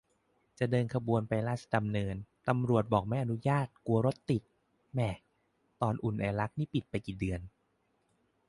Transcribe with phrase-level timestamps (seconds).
[0.59, 2.15] จะเดินขบวนไปราชดำเนิน
[2.47, 4.41] ตำรวจบอกไม่อนุญาต กลัวรถติด
[4.93, 5.09] แหม่
[5.81, 7.41] ตอน อุ่นไอรัก นี่ปิดกี่เดือน